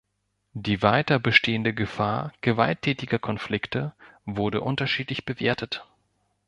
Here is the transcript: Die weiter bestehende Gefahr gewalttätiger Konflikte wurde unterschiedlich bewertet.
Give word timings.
Die 0.55 0.81
weiter 0.81 1.19
bestehende 1.19 1.75
Gefahr 1.75 2.33
gewalttätiger 2.41 3.19
Konflikte 3.19 3.93
wurde 4.25 4.61
unterschiedlich 4.61 5.25
bewertet. 5.25 5.85